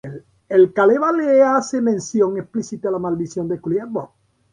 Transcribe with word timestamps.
El 0.49 0.73
Kalevala 0.73 1.31
no 1.31 1.55
hace 1.57 1.79
mención 1.79 2.35
explícita 2.35 2.89
a 2.89 2.91
la 2.91 2.97
maldición 2.97 3.47
de 3.47 3.59
Kullervo. 3.61 4.15